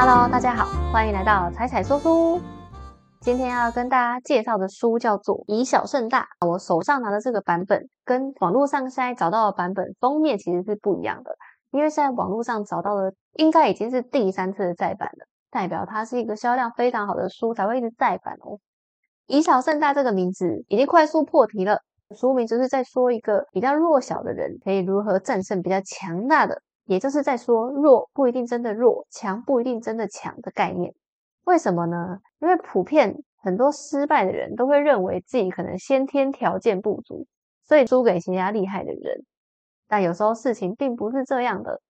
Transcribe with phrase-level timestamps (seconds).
[0.00, 2.40] Hello，大家好，欢迎来到彩彩说书。
[3.20, 6.28] 今天要跟大家介绍的书叫做《以小胜大》。
[6.46, 11.32] 我手上拿的这个版本跟网络上现在找到的版本封面其实是不一样的，
[11.72, 18.60] 因为现在网络上找到的应该已经是第三次的再版了，代表它是一个销量非常好的书才会一直再版哦。
[19.26, 21.80] 以小胜大这个名字已经快速破题了，
[22.16, 26.62] 书名就是在说一个比较弱小的人可以如何战胜比较强大的。
[26.88, 30.94] 也就是在说，弱不一定真的弱，强不一定真的强的概念。
[31.44, 32.18] 为什么呢？
[32.40, 37.26] 因为普遍很多失败的人都会认为自己可能先天条件不足，
[37.62, 39.22] 所以输给其他厉害的人。
[39.86, 41.82] 但有时候事情并不是这样的。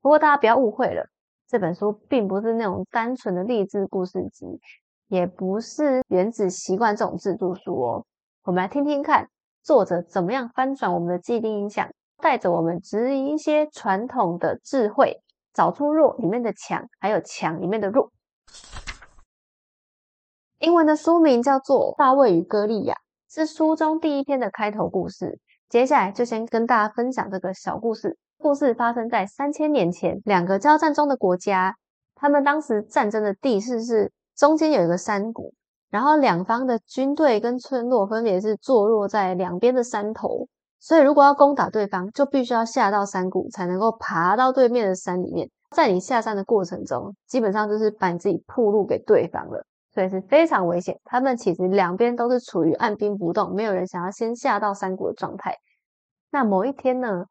[0.00, 1.06] 不过大家不要误会了，
[1.46, 4.60] 这本书并不是那种单纯的励志故事集，
[5.06, 8.04] 也不是原子习惯这种自助书哦。
[8.42, 9.28] 我们来听听看，
[9.62, 11.88] 作者怎么样翻转我们的既定印象。
[12.22, 15.20] 带着我们质疑一些传统的智慧，
[15.52, 18.12] 找出弱里面的强，还有强里面的弱。
[20.60, 22.94] 英文的书名叫做《大卫与歌利亚》，
[23.34, 25.40] 是书中第一篇的开头故事。
[25.68, 28.16] 接下来就先跟大家分享这个小故事。
[28.38, 31.74] 故事发生在三千年前，两个交战中的国家，
[32.14, 35.52] 他们当时战争的地势是中间有一个山谷，
[35.90, 40.46] 然后两方的军队跟村落分别是坐落在两边的山头。
[40.84, 45.48] 所以，如果要攻打对方，就必须要下到山谷，才能够爬到对面的山里面。
[45.70, 50.98] 在你下山的过程中，基本上就是把你自己铺路给对方了，所以是非常危险。
[51.04, 55.54] 他们其实两边都是处于按兵不动，没有人想要先下到山谷的状态。
[56.32, 57.26] 那某一天呢，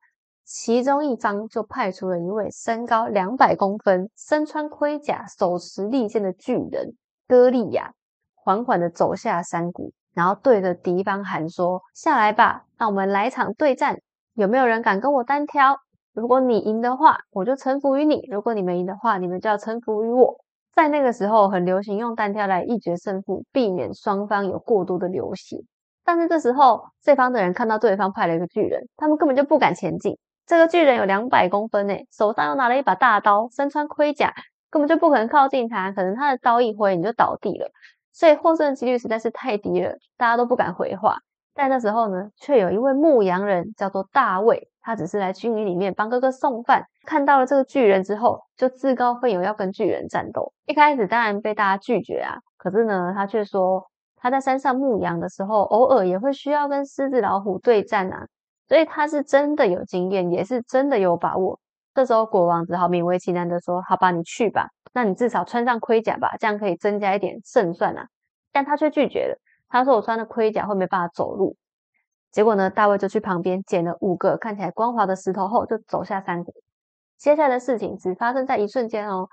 [0.46, 6.96] 其中一方就派出了一位身高两百公分、身穿盔甲、手持利剑的巨人
[7.28, 7.92] 歌利亚，
[8.34, 9.92] 缓缓的走下山谷。
[10.14, 13.98] 然后对着敌方喊说：“下来吧，让我们来场对战。
[14.34, 15.78] 有没有人敢跟我单挑？
[16.14, 20.36] 如果你赢的话，我就臣服于你；如果你们赢的话，你们就要臣服于我。”
[20.74, 25.58] 在那个时候，很流行用单挑来一决胜负，避免双方有过多的流血。
[26.04, 30.18] 但是这时候，这方的人看到对方派了一个巨人，他们根本就不敢前进。
[30.48, 34.34] 这个巨人有两百公分诶，手上又拿了一把大刀，身穿盔甲，
[34.70, 35.92] 根本就不可能靠近他。
[35.92, 37.70] 可能他的刀一挥，你就倒地了。
[38.14, 41.18] 所以获胜几率实在是太低了，大家都不敢回话。
[41.54, 50.54] 但那时候呢，却有一位牧羊人叫做大卫，他只是来军营里面帮哥哥送饭，看到了这个巨人之后，就自告奋勇要跟巨人战斗。
[50.66, 53.86] 一开始当然被大家拒绝啊，可是呢，他却说
[54.16, 58.26] 他在山上牧羊的时候，偶尔也会需要跟狮子、老虎对战啊，
[58.68, 61.60] 所以他是真的有经验，也是真的有把握。
[61.94, 68.08] 这时候国王只好勉为其难的说：“好吧，你去吧。”那你至少穿上盔甲吧，这样可以增加一点胜算啊！
[68.52, 69.38] 但他却拒绝了。
[69.70, 71.56] 他说：“我穿了盔甲会没办法走路。”
[72.32, 76.54] 结果呢，大卫就去旁边捡了五个看起来光滑的石头后，就走下山谷。
[77.18, 79.30] 接下来的事情只发生在一瞬间哦。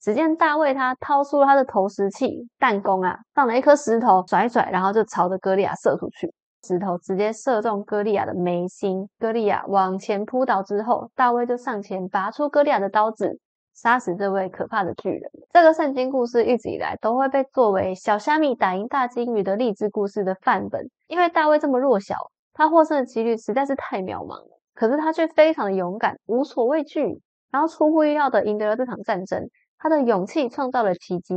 [0.00, 6.32] 只见大卫他掏出了他的投石器弹弓啊，放了一颗石头甩甩，然后就朝着歌利亚射出去。
[6.66, 13.38] 石头直接射中歌利亚的眉心，歌利亚往前扑倒之后，大卫就上前拔出歌利亚的刀子。
[13.74, 15.30] 杀死这位可怕的巨人。
[15.52, 20.90] 这个圣经故事一直以来都会被作为小虾米打赢大金鱼的励志故事的范本。
[21.08, 22.14] 因为大卫这么弱小，
[22.52, 24.60] 他获胜的几率实在是太渺茫了。
[24.74, 29.48] 可是他却非常的勇敢，无所畏惧，然后出乎意料的赢得了这场战争。
[29.78, 31.34] 他的勇气创造了奇迹。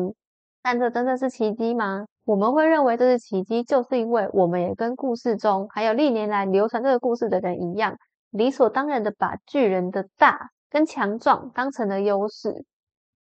[0.64, 2.06] 但这真的是奇迹吗？
[2.26, 7.96] 我们会认为这是奇迹，就是因为我们也跟故事中还有历年来流传这个故事的人一样，
[8.32, 10.50] 理所当然的把巨人的大。
[10.70, 12.66] 跟强壮当成了优势，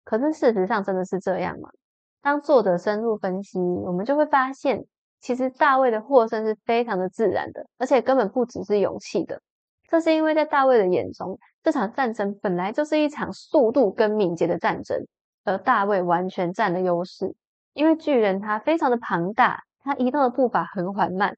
[0.05, 1.69] 可是事实上真的是这样吗？
[2.23, 4.83] 当作者深入分析，我们就会发现，
[5.21, 9.43] 其实大卫的获胜是非常的自然的，而且根本不只是勇气的。
[9.89, 15.07] 这是因为在大卫的眼中，这场战争本来就是一场速度跟敏捷的战争，
[15.45, 17.35] 而大卫完全占了优势。
[17.75, 21.37] 因为巨人他非常的庞大，他移动的步伐很缓慢，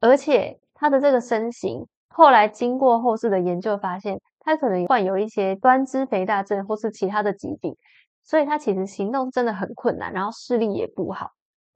[0.00, 4.20] 而且他的这个身形，后来经过后世的研究发现。
[4.46, 7.76] 他可能患有一些端肢肥大症或是其他的疾病，
[8.22, 11.32] 所以他其实行动真的很困难，然后视力也不好。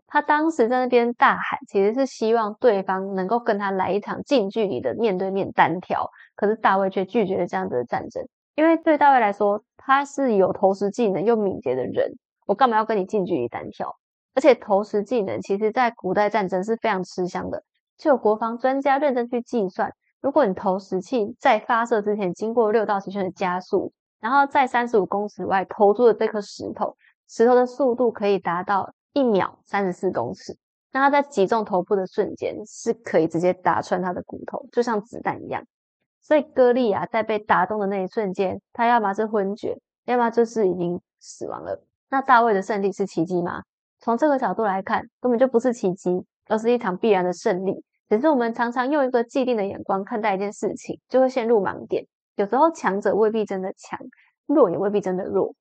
[0.06, 6.08] 他当时在那边大喊，其实是希望对方能够跟他来一场近距离的面对面单挑。
[6.36, 8.24] 可是大卫却拒绝了这样子的战争，
[8.54, 12.12] 因为对大卫来说，他是有投石技能又敏捷的人，
[12.46, 13.96] 我干嘛要跟你近距离单挑？
[14.34, 17.64] 而且投石技能其实在古代战争是非常吃香的，
[17.98, 19.92] 就有国防专家认真去计算。
[20.20, 26.96] 如果你投石器在发射之前经过六道奇圈的加速，然后在三十五公尺外投出的这颗石头，
[27.28, 30.56] 石头的速度可以达到一秒三十四公尺。
[30.92, 35.64] 那它在击中头部的瞬间，是可以直接打穿他的骨头，就像子弹一样。
[36.20, 41.82] 所以歌利亚在被打中的那一瞬间，他要么是昏厥，要么就是已经死亡了。
[42.10, 43.62] 那大卫的胜利是奇迹吗？
[44.00, 47.84] 从这个角度来看，根本就不是奇迹，而是一场必然的胜利。
[48.10, 52.04] 只是我们常常用一个既定的眼光看待一件事情，就会陷入盲点。
[52.34, 53.96] 有时候强者未必真的强，
[54.46, 55.54] 弱也未必真的弱。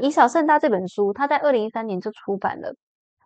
[0.00, 2.74] 以小胜大这本书，它在二零一三年就出版了。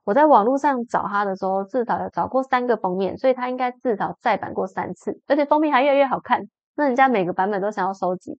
[0.05, 6.43] 我在网络上找它的时候，至少有找过三个封面，所以它应该至少再版过三次，而且封面还越来越好看。
[6.77, 8.39] 那人家每个版本都想要收集。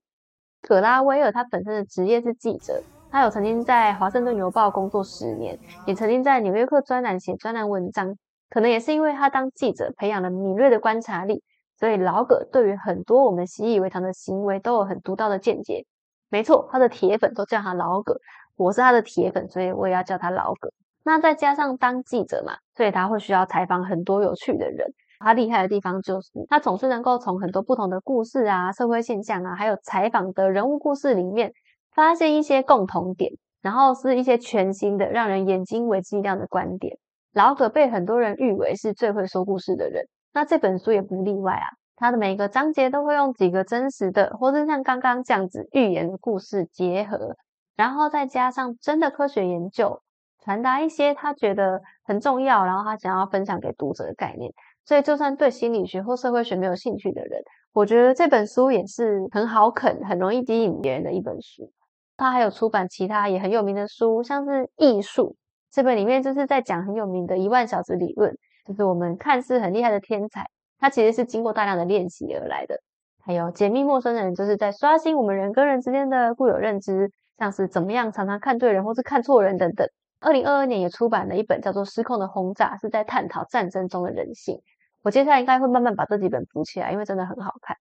[0.60, 2.80] 葛拉威尔他本身的职业是记者，
[3.10, 8.16] 他有曾经在华盛顿邮报工作十年，也曾经在纽约客专栏写专栏文章。
[8.52, 11.42] 可能也是因为他当记者培养了敏锐的观察力，
[11.78, 15.86] 所以老葛对于很多我们习以为常的行为都有很独到的见解。
[16.28, 18.14] 没错，他的铁粉都叫他老葛，
[18.56, 20.70] 我是他的铁粉，所以我也要叫他老葛。
[21.02, 24.86] 那再加上当记者嘛，所以他会需要采访很多有趣的人。
[25.18, 31.52] 他厉害的地方就是他总是能够从很多不同的故事啊、社会现象啊，还有采访的人物故事里面
[31.94, 33.32] 发现一些共同点，
[33.62, 36.98] 然后是一些全新的、让人眼睛为之一亮的观点。
[37.32, 41.66] 老葛被很多人誉为是最会说故事的人，那这本书也不例外啊。
[41.96, 47.36] 他的每个章节都会用几个真实的，或者像刚刚这样子寓言的故事结合，
[47.76, 50.02] 然后再加上真的科学研究，
[50.44, 54.52] 传达一些他觉得很重要，然后他想要分享给读者的概念。
[54.84, 57.40] 所以，就算对心理学或社会学没有兴趣的人，
[57.72, 61.70] 我觉得这本书也是很好啃、很容易吸引别人的一本书。
[62.16, 65.36] 他还有出版其他也很有名的书，像是艺术。
[65.72, 68.36] 这本里面就是在讲很有名的一万小时理论，
[68.66, 70.44] 就是我们看似很厉害的天才，
[70.78, 72.76] 他其实是经过大量的练习而来的。
[73.24, 79.88] 还有解密陌生人，就是在刷新我们人跟人之间的固有认知，像是怎么样常常看对人或是看错人等等。
[80.20, 84.60] 二零二二年也出版了一本叫做《失控的轰炸》，是在探讨战争中的人性。
[85.02, 87.78] 我接下来应该会慢慢把这几本补起来，因为真的很好看。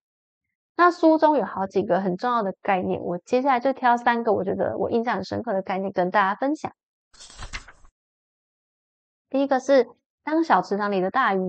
[0.77, 6.71] 那书中有好几个很重要的概念，我接下来就挑三个我觉得我印象很深刻的概念跟大家分享。
[9.31, 9.87] 第一个是
[10.25, 11.39] 当小池塘里的大鱼。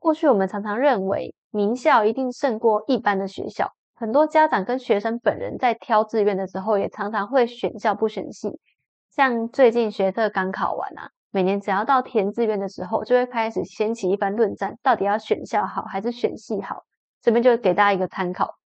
[0.00, 8.58] 过去我们常常认为名校一定胜过一般的学校，很多家长跟学生本人在挑志愿的时候，也常常会选校不选系。
[9.10, 16.82] 像最近学测刚考完啊，每年只要到填志愿的时候，就会开始掀起一番论战，到底要选校好还是选系好？
[17.22, 18.56] 这边就给大家一个参考。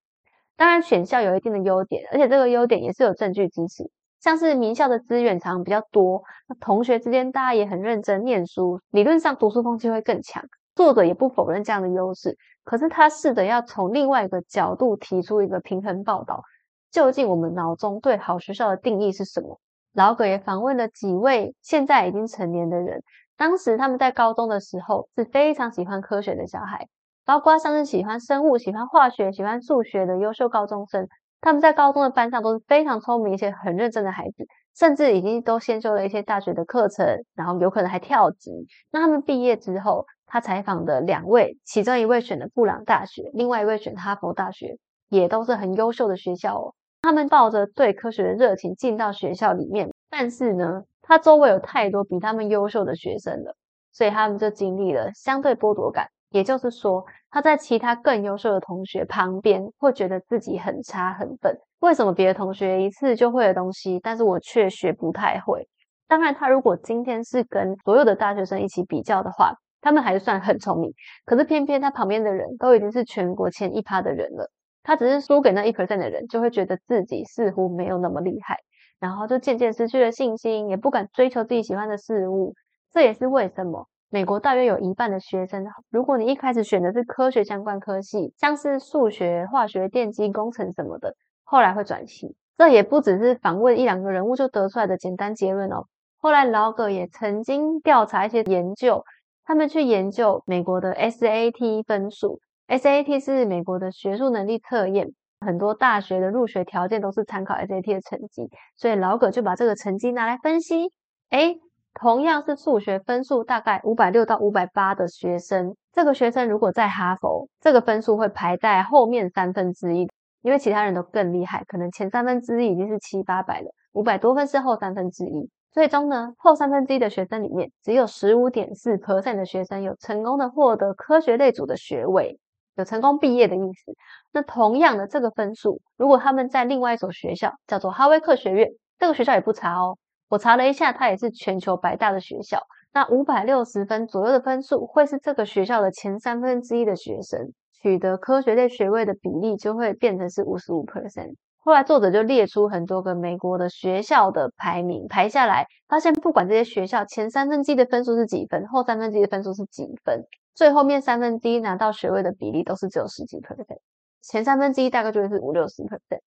[0.56, 3.90] 当然，选校有一定的优点，而且这个优点也是有证据支持。
[4.24, 10.42] 像是名校的资源常比较多，那同学之间大家也很认真念书，理论上读书风气会更强。
[10.74, 16.42] 作者也不否认这样的优势，可是他试着要从另外一个角度提出一个平衡报道：
[16.90, 19.60] 究竟我们脑中对好学校的定义是什么？
[19.92, 23.02] 老葛也访问了几位现在已经成年的人，
[23.36, 26.88] 当时他们在高中的时候是非常喜欢科学的小孩，
[27.26, 31.06] 包括像是喜欢生物、喜欢化学、喜欢数学的优秀高中生。
[31.44, 38.50] 他们在高中的班上都是非常聪明、一些很认真的孩子，甚至已经都先修了一些大学的课程，然后有可能还跳级。
[38.90, 44.78] 那他们毕业之后，他采访的两位，其中一位选了布朗大学，另外一位选哈佛大学，
[45.10, 46.74] 也都是很优秀的学校哦。
[47.02, 53.54] 他们抱着对科学的热情进到学校里面，但是呢，他周围有太多比他们优秀的学生了，
[53.92, 56.08] 所以他们就经历了相对剥夺感。
[56.30, 61.56] 也就是说，他在其他更优秀的同学旁边，会觉得自己很差很笨。
[61.80, 65.68] 为什么别的同学一次就会的东西，但是我却学不太会？
[66.08, 70.92] 当然，他如果今天是跟所有的大学生一起比较的话，他们还算很聪明。
[71.24, 74.50] 可是偏偏他旁边的人都已经是全国前一趴的人了，
[74.82, 78.58] 他只是输给那一 percent 的人，就会觉得自己似乎没有那么厉害，
[78.98, 82.54] 然后就渐渐失去了信心，也不敢追求自己喜欢的事物。
[82.92, 83.88] 这也是为什么。
[84.14, 92.36] 美国大约有一半的学生，如果你一开始选的是科学相关科系，像是数学、化学、电机工程什么的，后来会转系。
[92.56, 95.86] 这也不只是访问一两个人物就得出来的简单结论哦。
[96.18, 99.02] 后来老葛也曾经调查一些研究，
[99.44, 105.08] 他们去研究美国的 SAT 分数，SAT 是美国的学术能力测验，
[105.40, 110.92] 很多大学的入学条件都是参考 SAT 的成绩，所以老葛就把这个成绩拿来分析，
[111.30, 111.56] 哎。
[111.94, 120.08] 同样是数学分数大概五百六到五百八的学生，这个学生如果在哈佛，这个分数会排在后面三分之一，
[120.42, 125.48] 因为其他人都更厉害，可能前三分之一已经是七八百了，五百多分是后三分之一。
[125.72, 132.38] 最终呢，后三分之一的学生里面，只有十五点四 percent 的学生有成功的获得科学类组的学位，
[132.76, 133.92] 有成功毕业的意思。
[134.32, 139.96] 那同样的这个分数，如果他们在另外一所学校叫做哈威克学院，这个学校也不差哦。
[140.28, 142.60] 我查了一下，它也是全球百大的学校。
[142.92, 151.34] 那五百六十分左右的分数，会是这个学校的前三分之一的学生取得科学类学位的比例，就会变成是五十五 percent。
[151.58, 163.78] 后来作者就列出很多个美国的学校的排名，排下来，发现不管这些学校前三分之一的分数是几分，后三分之一的分数是几分，最后面三分之一拿到学位的比例都是只有十几 percent，
[164.22, 166.20] 前三分之一大概就会是五六十 percent。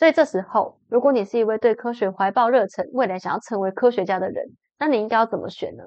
[0.00, 4.46] 所以这时候，如果你是一位对科学怀抱热忱，未来想要成为科学家的人，
[4.78, 5.84] 那你应该要怎么选呢？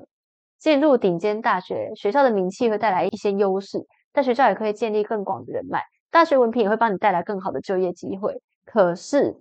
[0.60, 3.80] 进入顶尖大学，学校的名气会带来一些优势，
[4.14, 8.40] 在学校也可以建立更广的人脉，大学文凭也会帮你带来更好的就业机会。
[8.68, 9.36] 可是，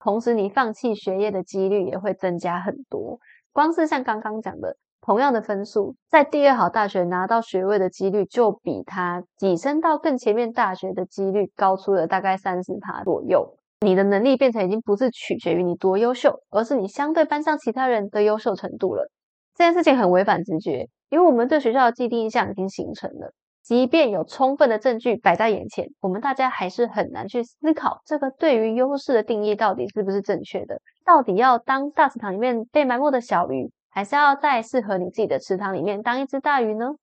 [0.00, 3.20] 同时你放弃学业的几率也会增加很多。
[3.52, 13.55] 光是像刚刚讲的，同样的分数，在第二好大学拿到学位的几率，就比他跻身到更前面大学的几率高出了大概三十趴左右。
[13.80, 19.10] 你的能力变成已经不是取决于你多优秀，而是你相对班上其他人的优秀程度了。
[19.54, 23.32] 这件事情很违反直觉，因为我们对学校的既定印象已经形成了。
[23.62, 30.80] 即便有充分的证据摆在眼前，我们大家还是很难去思考这个对于优势的定义到底是不是正确的。
[31.04, 36.94] 到底要当大池塘里面被埋没的小鱼，还是要在适合你自己的池塘里面当一只大鱼呢？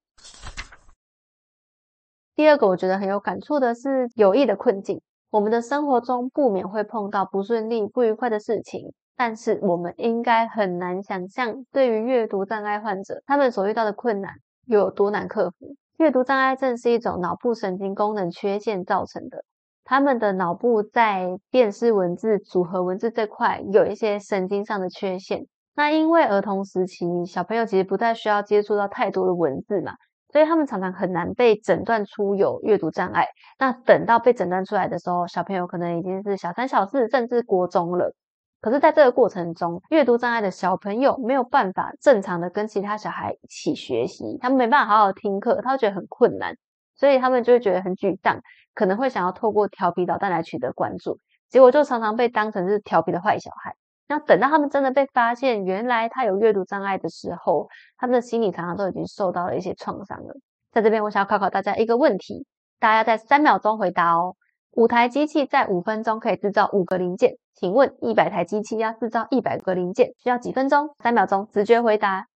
[2.33, 5.01] 第二个我觉得很有感触的是有意的困境。
[5.33, 14.31] 我们的生活中不免会碰到不顺利、不愉快的事情，但是我们应该很难想象，对于阅读障碍患者，他们所遇到的困难
[14.67, 15.75] 有多难克服。
[15.97, 19.43] 阅读障碍症是一种脑部神经功能缺陷造成的，
[19.83, 25.47] 他们的脑部在辨识文字、组合文字这块有一些神经上的缺陷。
[25.75, 29.93] 那因为儿童时期小朋友其实不太需要接触到太多的文字嘛，
[30.33, 33.27] 所以他们常常很难被诊断出有阅读障碍。
[33.59, 38.15] 那等到被诊断出来的时候，小朋友可能已经是小三、小四，甚至国中了。
[38.59, 46.55] 可是，在这个过程中，阅读障碍的小朋友没有办法正常的跟其他小孩一起学习，他们没办法好好听课，他会觉得很困难，
[46.95, 48.41] 所以他们就会觉得很沮丧，
[48.73, 53.75] 可能会想要透过调皮捣蛋来取得关注，结果就常常被当成是调皮的坏小孩。
[54.13, 57.67] 那等到他们真的被发现，原来他有阅读障碍的时候，
[57.97, 60.35] 他们的心理常常都已经受到了一些创伤了。
[60.71, 62.45] 在这边，我想要考考大家一个问题，
[62.79, 64.35] 大家在三秒钟回答哦。
[64.73, 70.95] 五台机器在五分钟可以制造五个零件，请问一百台机器要制造一百个零件需要几分钟？
[70.99, 72.27] 三秒钟，直觉回答。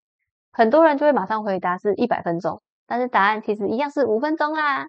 [0.52, 4.88] 很多人就会马上回答是一百分钟，但是答案其实一样是五分钟啦。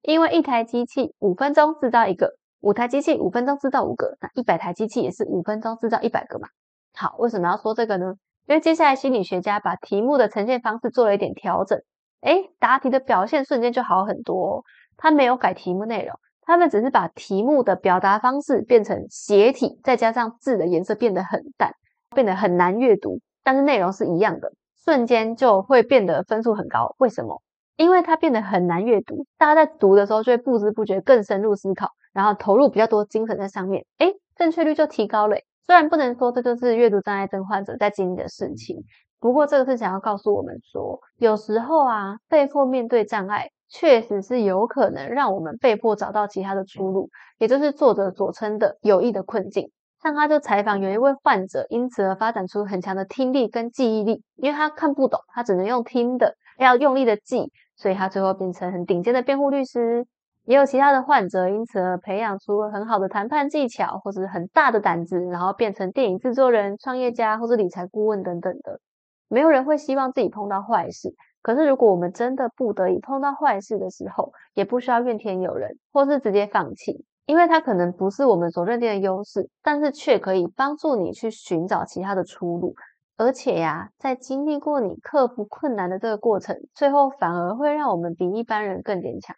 [0.00, 2.32] 因为一台机器五分钟制造一个，
[2.66, 6.48] 五台机器五分钟制造五个，那一百台机器也是五分钟制造一百个嘛。
[6.94, 8.14] 好，为什么要说这个呢？
[8.48, 11.80] 因为接下来心理学家把题目的呈现方式做了一点调整，
[12.22, 14.64] 诶，答题的表现瞬间就好很多。
[14.96, 16.18] 他没有改题目内容。
[16.42, 21.70] 他们只是把题目的表达方式变成斜体，再加上字的颜色变得很淡，
[22.16, 24.50] 变得很难阅读，但是内容是一样的，
[24.84, 26.96] 瞬间就会变得分数很高。
[26.98, 27.40] 为什么？
[27.76, 35.36] 因为它变得很难阅读，大家在读的时候就会不知不觉更深入思考，然后投入比较多精神在上面，诶，正确率就提高了。
[35.66, 38.82] 虽然不能说这就是阅读障碍症患者在经历的事情，
[39.20, 43.50] 不过这个是想要告诉我们说，有时候啊，被迫面对障碍。
[43.68, 49.72] 确实是有可能让我们被迫找到其他的出路，也就是作者所称的有益的困境。
[50.00, 60.06] 像他就采访有一位患者，因此而发展出很强的听力跟记忆力，因为他看不懂，他只能用听的，要用力的记，所以他最后变成很顶尖的辩护律师。
[60.46, 68.80] 也有其他的患者因此而培养出了很好的谈判技巧，或者很大的胆子，然后变成电影制作人、创业家或者理财顾问等等的。
[69.28, 71.12] 没有人会希望自己碰到坏事。
[71.42, 82.74] 可是，如果我们真的不得已碰到坏事的时候，也不需要怨天尤人，或是直接放弃，因为它可能不是我们所认定的优势，但是却可以帮助你去寻找其他的出路。
[83.16, 89.36] 而且呀，在经历过你克服困难的这个过程，最后反而会让我们比一般人更坚强。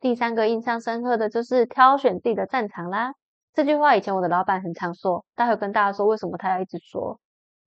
[0.00, 3.14] 第三个印象深刻的就是挑选自己的战场啦。
[3.52, 7.18] 这句话以前我的老板很常说，待会跟大家说为什么他要一直说。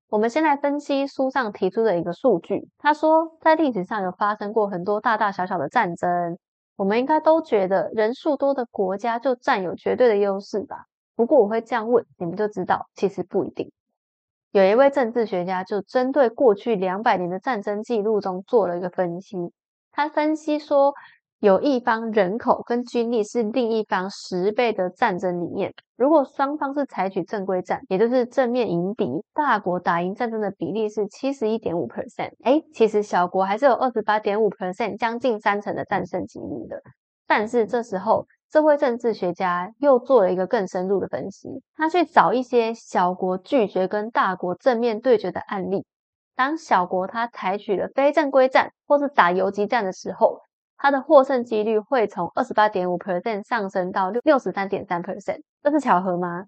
[0.07, 2.69] 我们先来分析书上提出的一个数据。
[2.77, 6.37] 他说，在历史上有发生过很多大大小小的战争，
[6.75, 10.85] 我们应该都觉得人数多的国家就占有绝对的优势吧？
[11.15, 13.71] 不过我会这样问，你们就知道，其实不一定。
[14.51, 19.37] 有一位政治学家就针对过去两百年的战争记录中做了一个分析，
[19.91, 20.93] 他分析说。
[21.41, 32.29] 有一方人口跟军力是另一方十倍的战争理念，如果双方是采取正规战，也就是正面迎敌，大国打赢战争的比例是七十一点五 percent。
[32.43, 36.79] 哎，其实小国还是有二十八点五 percent，将近三成的战胜几率的。
[37.25, 45.87] 但是这时候，社会政治学家又做了一个更深入的分析，他去找一些小国拒绝跟大国正面对决的案例。
[46.35, 50.41] 当小国他采取了非正规战或是打游击战的时候，
[50.77, 55.41] 他的获胜几率会从二十八点五 percent 上升到六六十三点三 percent。
[55.61, 56.45] 这是巧合吗？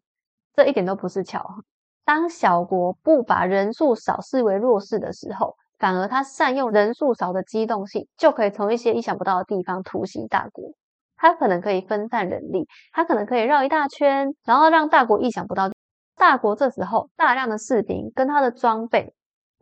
[0.55, 1.63] 这一点都不是巧合。
[2.05, 10.73] 当小国不把人数少视为弱势的时候，反而他善用人数少的机动性，就可以从一些意想不到的地方突袭大国。
[11.15, 15.69] 他可能可以分散人力，他可能可以绕一大圈，然后让大国意想不到。
[16.15, 19.13] 大国这时候大量的士兵跟他的装备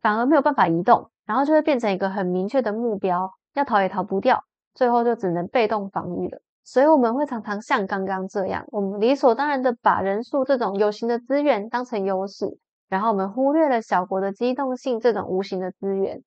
[0.01, 4.43] 反而没有办法移动，然后就会变成一个很明确的目标，要逃也逃不掉，
[4.74, 6.41] 最后就只能被动防御了。
[6.63, 12.46] 所以我们会常常像刚刚这样，我们理所当然的把人数这种有形的资源当成优势，
[12.88, 16.22] 然后我们忽略了小国的机动性这种无形的资源。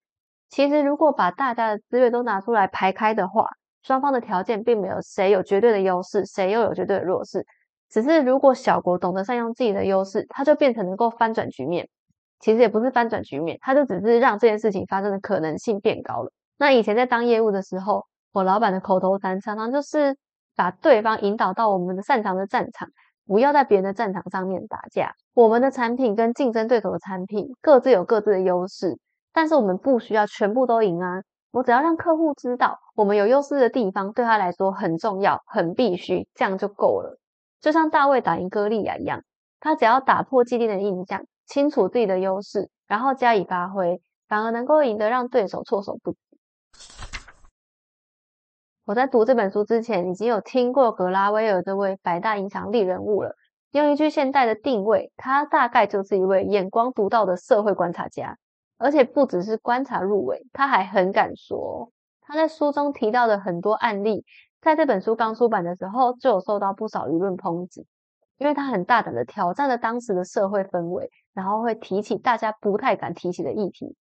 [0.50, 3.46] 其实如果把大家的资源都拿出来排开的话，
[3.82, 7.46] 双方的条件并没有谁有绝对的优势，谁又有绝对的弱势。
[7.90, 11.88] 只是如果小国懂得善用自己的优势，它就变成能够翻转局面。
[12.44, 16.30] 其实也不是翻转局面，它就只是让这件事情发生的可能性变高了。
[16.58, 20.14] 那以前在当业务的时候，我老板的口头禅常常就是
[20.54, 22.86] 把对方引导到我们的擅长的战场，
[23.26, 25.14] 不要在别人的战场上面打架。
[25.32, 28.98] 我们的产品跟竞争对手的产品各自有各自的优势，
[29.32, 31.22] 但是我们不需要全部都赢啊。
[31.50, 37.18] 我只要让客户知道我们有优势的地方对他来说很重要、很必须，这样就够了。
[37.62, 39.22] 就像大卫打赢歌利亚一样，
[39.60, 46.18] 他只要打破既定的印象，清楚自己的优势，然后加以发挥，反而能够赢得让对手措手不及。
[48.84, 53.34] 我在读这本书之前，已经有听过格拉威尔这位百大影响力人物了。
[53.70, 58.36] 用一句现代的定位，他大概就是一位眼光独到的社会观察家，
[58.78, 61.90] 而且不只是观察入围，他还很敢说。
[62.20, 64.24] 他在书中提到的很多案例。
[64.60, 67.86] 在这本书刚出版的时候，就有受到不少舆论抨击，
[68.38, 73.96] 因为他很大胆的挑战了当时的社会氛围，然后会提起大家不太敢提起的议题。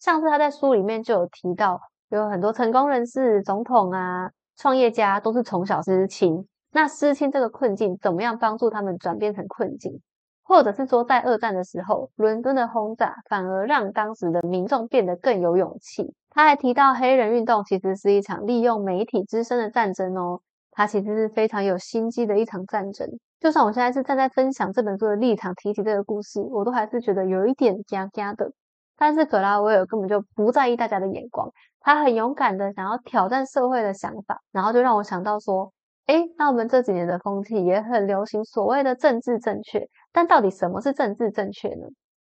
[0.00, 1.80] 上次他在书里面就有提到，
[2.10, 10.00] 有很多成功人士、总统啊、创业家都是从小失亲，那失亲这个困境怎么样帮助他们转变成困境？
[10.42, 16.14] 或者是说，在二战的时候，伦敦的轰炸反而让当时的民众变得更有勇气。
[16.30, 23.08] 他还提到，黑人运动其实是一场利用媒体之声的战争哦，它其实是非常有心机的一场战争。
[23.40, 28.50] 就算我现在是站在分享这本书的立场提起这个故事，我都还是觉得有一点嘎嘎的。
[28.96, 35.72] 但是格拉威尔根本就不在意大家的眼光，他很勇敢的想要挑战社会的想法，然后就让我想到说。
[36.06, 41.88] 哎，那我们这几年的风气也很流行所谓的政治正确，但到底什么是政治正确呢？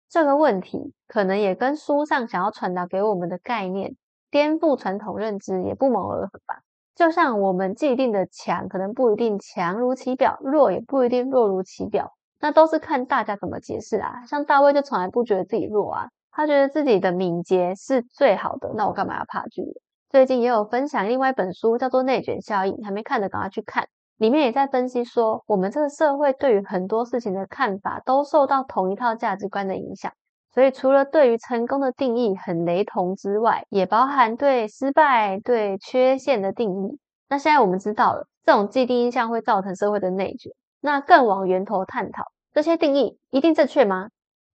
[0.09, 3.97] 这个问题可能也跟书上想要传达给我们的概念
[4.31, 6.63] 颠覆传统认知也不谋而合吧。
[6.95, 12.13] 就像我们既定的强，可能不一定强如其表；弱也不一定弱如其表。
[12.41, 14.25] 那都是看大家怎么解释啊。
[14.27, 18.71] 像大卫就从来不觉得自己弱啊，他觉得自己的敏捷是最好的。
[18.75, 19.63] 那我干嘛要怕剧？
[20.11, 23.89] 最近也有分享另外一本书，叫做《内卷效应》，还没看的赶快去看。
[24.19, 30.13] 里面也在分析说，我们这个社会对于很多事情的看法都受到同一套价值观的影响。
[30.55, 36.99] 所以除了对于成功的定义很雷同之外，也包含对失败、对缺陷的定义。
[37.29, 40.53] 那现在我们知道了，这种既定印象会造成社会的内卷。
[40.81, 44.11] 那更往源头探讨，这些定义一定正确吗？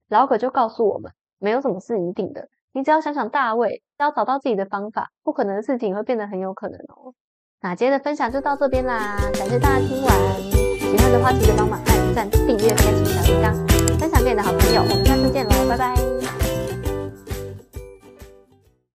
[0.09, 2.47] 老葛就告诉我们，没有什么是一定的。
[2.73, 7.13] 你只要想想大卫，只要找到自己的方法，不可能的事情会变得很有可能哦。
[7.61, 10.15] 那今天的分享就到这边啦，感谢大家听完。
[10.79, 13.68] 喜欢的话记得帮忙按赞、订阅、开启小铃铛，
[13.99, 14.83] 分享给你的好朋友。
[14.89, 15.95] 我们下次见喽，拜拜。